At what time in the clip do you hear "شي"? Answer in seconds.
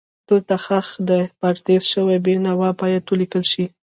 3.51-3.65